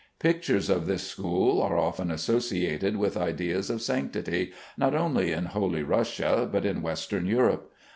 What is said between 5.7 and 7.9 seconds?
Russia but in Western Europe.